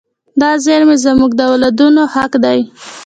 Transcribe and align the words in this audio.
دا 0.41 0.49
زیرمې 0.63 0.95
زموږ 1.05 1.31
د 1.35 1.41
اولادونو 1.51 2.01
حق 2.13 2.31
دی. 2.43 2.59